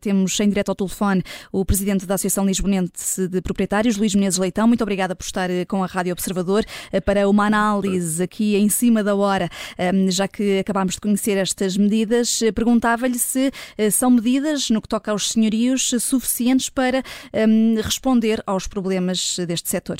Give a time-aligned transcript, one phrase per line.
[0.00, 1.22] Temos em direto ao telefone
[1.52, 4.66] o presidente da Associação Lisbonense de Proprietários, Luís Menezes Leitão.
[4.66, 8.70] Muito obrigada por estar eh, com a Rádio Observador eh, para uma análise aqui em
[8.70, 9.46] cima da hora,
[10.08, 12.40] já que acabámos de conhecer estas medidas.
[12.40, 13.52] Eh, perguntava-lhe se
[13.92, 17.02] são medidas, no que toca aos senhorios, suficientes para
[17.84, 19.98] responder aos problemas deste setor.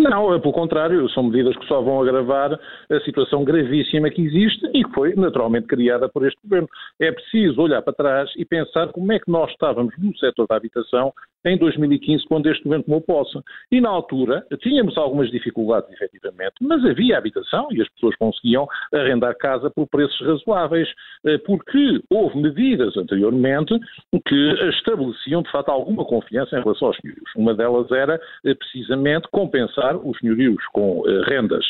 [0.00, 2.58] Não, é pelo contrário, são medidas que só vão agravar
[2.90, 6.66] a situação gravíssima que existe e que foi naturalmente criada por este governo.
[6.98, 10.56] É preciso olhar para trás e pensar como é que nós estávamos no setor da
[10.56, 11.12] habitação
[11.44, 13.38] em 2015, quando este governo tomou posse.
[13.70, 19.36] E na altura tínhamos algumas dificuldades, efetivamente, mas havia habitação e as pessoas conseguiam arrendar
[19.36, 20.88] casa por preços razoáveis,
[21.24, 23.78] eh, porque houve medidas anteriormente
[24.26, 27.30] que estabeleciam, de facto, alguma confiança em relação aos senhorios.
[27.36, 31.64] Uma delas era eh, precisamente compensar os senhorios com eh, rendas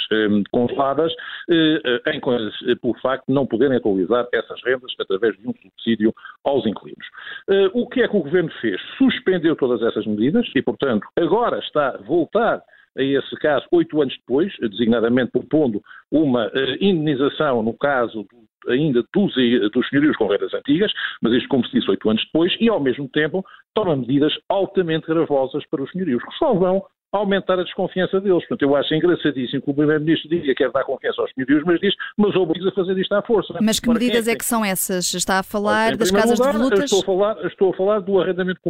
[0.50, 1.12] congeladas
[2.06, 2.20] em
[2.80, 6.12] por facto não poderem atualizar essas rendas através de um subsídio
[6.44, 7.06] aos inquilinos.
[7.74, 8.80] O que é que o governo fez?
[8.96, 12.62] Suspendeu todas essas medidas e, portanto, agora está a voltar
[12.96, 19.04] a esse caso oito anos depois, designadamente propondo uma uh, indenização no caso do, ainda
[19.14, 19.32] dos,
[19.72, 22.80] dos senhorios com rendas antigas, mas isto, como se disse, oito anos depois, e ao
[22.80, 23.44] mesmo tempo
[23.74, 26.82] toma medidas altamente gravosas para os senhorios, que só vão
[27.12, 28.46] aumentar a desconfiança deles.
[28.46, 31.80] Portanto, eu acho engraçadíssimo que o Primeiro-Ministro diga que quer dar confiança aos senhorios, mas
[31.80, 33.54] diz, mas obriga a fazer isto à força.
[33.60, 35.12] Mas que medidas é que são essas?
[35.12, 36.84] Está a falar das casas lugar, de volutas?
[36.84, 38.60] Estou a falar, estou a falar do arrendamento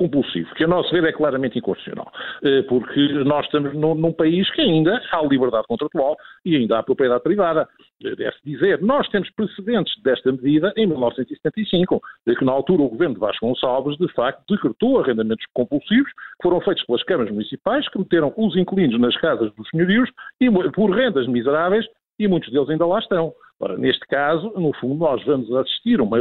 [0.00, 2.10] compulsivo, que a nosso ver é claramente inconstitucional,
[2.42, 6.82] eh, porque nós estamos num, num, país que ainda há liberdade contratual e ainda há
[6.82, 7.68] propriedade privada.
[8.02, 12.00] Eh, deve dizer, nós temos precedentes desta medida em 1975,
[12.38, 16.62] que na altura o governo de Vasco Gonçalves, de facto, decretou arrendamentos compulsivos que foram
[16.62, 20.08] feitos pelas câmaras municipais, que meteram os inquilinos nas casas dos senhorios
[20.40, 21.84] e por rendas miseráveis
[22.18, 23.34] e muitos deles ainda lá estão.
[23.60, 26.18] Ora, neste caso, no fundo, nós vamos assistir a uma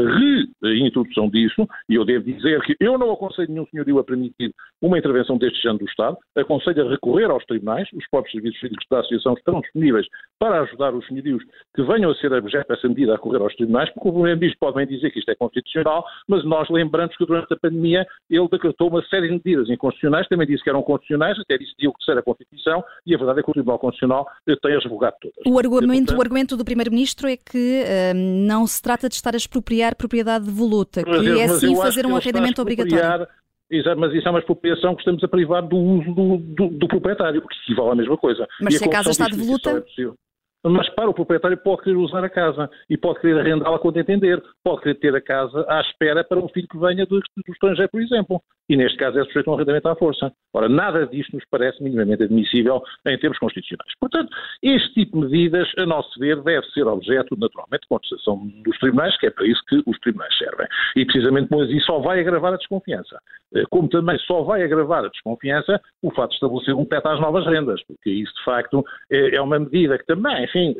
[0.61, 4.97] reintrodução disso, e eu devo dizer que eu não aconselho nenhum senhorio a permitir uma
[4.97, 8.99] intervenção deste género do Estado, aconselho a recorrer aos tribunais, os próprios serviços jurídicos da
[8.99, 10.05] Associação estão disponíveis
[10.37, 11.43] para ajudar os senhorios
[11.75, 14.75] que venham a ser objeto dessa medida a recorrer aos tribunais, porque o Primeiro-Ministro pode
[14.75, 18.89] bem dizer que isto é constitucional, mas nós lembramos que durante a pandemia ele decretou
[18.89, 22.17] uma série de medidas inconstitucionais, também disse que eram constitucionais, até disse que que ser
[22.17, 25.37] a Constituição, e a verdade é que o Tribunal Constitucional tem as revogado todas.
[25.45, 29.15] O argumento, e, portanto, o argumento do Primeiro-Ministro é que uh, não se trata de
[29.15, 33.27] estar a expropriar propriedade devoluta, que é sim fazer um arrendamento obrigatório.
[33.71, 36.87] Exato, mas isso é uma expropriação que estamos a privar do uso do, do, do
[36.87, 38.47] proprietário, porque equivale à mesma coisa.
[38.59, 39.83] Mas e se a, a casa está devoluta?
[39.99, 43.97] É mas para o proprietário pode querer usar a casa e pode querer arrendá-la quando
[43.97, 47.53] entender, pode querer ter a casa à espera para um filho que venha do, do
[47.53, 48.43] estrangeiro, por exemplo.
[48.69, 50.31] E neste caso é sujeito a um arrendamento à força.
[50.53, 53.91] Ora, nada disto nos parece minimamente admissível em termos constitucionais.
[53.99, 54.29] Portanto,
[54.61, 59.17] este tipo de medidas, a nosso ver, deve ser objeto, naturalmente, de contestação dos tribunais,
[59.17, 60.67] que é para isso que os tribunais servem.
[60.95, 63.19] E precisamente, pois, isso só vai agravar a desconfiança.
[63.55, 67.19] Eh, como também só vai agravar a desconfiança o fato de estabelecer um teto às
[67.19, 70.75] novas rendas, porque isso, de facto, é, é uma medida que também enfim,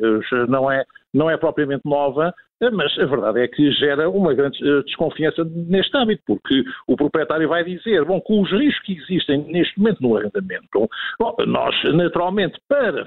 [0.48, 2.34] não é, não é propriamente nova,
[2.72, 7.48] mas a verdade é que gera uma grande eh, desconfiança neste âmbito, porque o proprietário
[7.48, 10.88] vai dizer, bom, com os riscos que existem neste momento no arrendamento,
[11.18, 13.06] bom, nós, naturalmente, para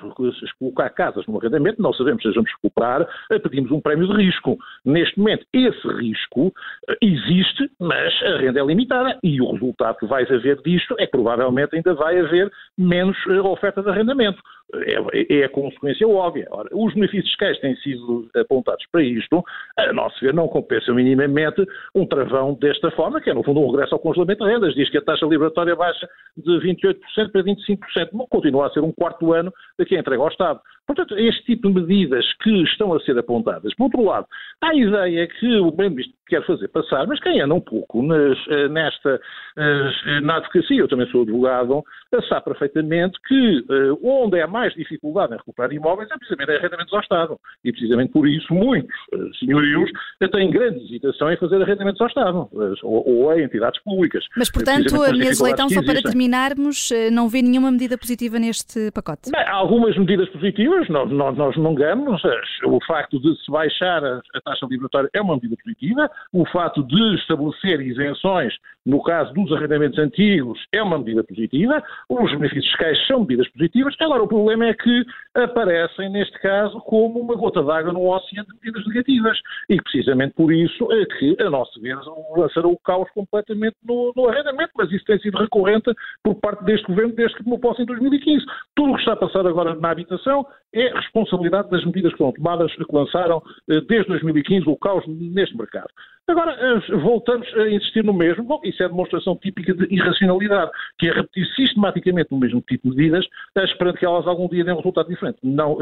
[0.57, 4.57] colocar casas no arrendamento, não sabemos se vamos recuperar, eh, pedimos um prémio de risco.
[4.83, 6.51] Neste momento, esse risco
[6.89, 11.05] eh, existe, mas a renda é limitada e o resultado que vais haver disto é
[11.05, 14.41] que provavelmente ainda vai haver menos oferta de arrendamento.
[14.73, 16.47] É, é a consequência óbvia.
[16.49, 19.42] Ora, os benefícios fiscais têm sido apontados para isto,
[19.77, 21.65] a nosso ver, não compensa minimamente
[21.95, 24.73] um travão desta forma, que é, no fundo, um regresso ao congelamento de rendas.
[24.75, 26.97] Diz que a taxa liberatória baixa de 28%
[27.31, 28.09] para 25%.
[28.13, 29.51] Não continua a ser um quarto ano
[29.87, 30.59] que é entregue ao Estado.
[30.85, 33.73] Portanto, este tipo de medidas que estão a ser apontadas.
[33.75, 34.27] Por outro lado,
[34.61, 38.38] há a ideia que o Primeiro-Ministro quer fazer passar, mas quem anda um pouco nas,
[38.50, 39.19] eh, nesta,
[39.57, 41.84] eh, na advocacia, eu também sou advogado,
[42.29, 46.94] sabe perfeitamente que eh, onde há mais dificuldade em recuperar imóveis é precisamente em arrendamentos
[46.94, 47.39] ao Estado.
[47.63, 48.95] E precisamente por isso muitos
[49.39, 49.89] senhorios
[50.31, 52.50] têm grande hesitação em fazer arrendamentos ao Estado
[52.83, 54.25] ou, ou a entidades públicas.
[54.36, 59.31] Mas, portanto, a Inês Leitão, só para terminarmos, não vê nenhuma medida positiva neste pacote?
[59.31, 62.21] Bem, há algumas medidas positivas nós, nós, nós não ganhamos.
[62.65, 66.83] O facto de se baixar a, a taxa liberatória é uma medida positiva, o facto
[66.83, 68.54] de estabelecer isenções
[68.86, 73.95] no caso dos arrendamentos antigos é uma medida positiva, os benefícios fiscais são medidas positivas,
[74.00, 78.56] agora o problema é que aparecem, neste caso, como uma gota d'água no oceano de
[78.56, 79.39] medidas negativas.
[79.69, 81.98] E precisamente por isso é que, a nosso ver,
[82.36, 85.89] lançaram o caos completamente no, no arrendamento, mas isso tem sido recorrente
[86.21, 88.45] por parte deste governo desde que tomou posse em 2015.
[88.75, 92.33] Tudo o que está a passar agora na habitação é responsabilidade das medidas que foram
[92.33, 95.89] tomadas, que lançaram eh, desde 2015 o caos neste mercado.
[96.27, 98.43] Agora, eh, voltamos a insistir no mesmo.
[98.43, 102.95] Bom, isso é demonstração típica de irracionalidade, que é repetir sistematicamente o mesmo tipo de
[102.95, 103.25] medidas,
[103.55, 105.37] esperando que elas algum dia dêem um resultado diferente.
[105.43, 105.77] Não,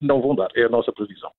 [0.00, 1.30] não vão dar, é a nossa previsão.